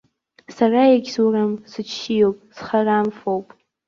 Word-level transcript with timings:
Сара 0.55 0.81
егьсурым, 0.95 1.51
сыччиоуп, 1.71 2.37
зхарамфоуп. 2.55 3.47